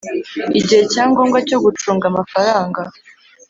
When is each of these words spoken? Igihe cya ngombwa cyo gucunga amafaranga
Igihe 0.59 0.81
cya 0.91 1.03
ngombwa 1.09 1.37
cyo 1.47 1.57
gucunga 1.63 2.05
amafaranga 2.11 2.81